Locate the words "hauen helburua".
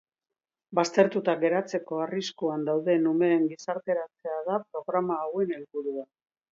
5.27-6.13